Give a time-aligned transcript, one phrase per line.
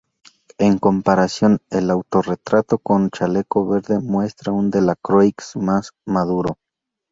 [0.57, 6.57] En comparación, el autorretrato con chaleco verde muestra un Delacroix más maduro.